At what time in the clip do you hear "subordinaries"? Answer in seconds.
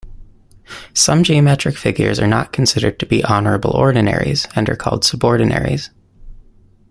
5.05-5.91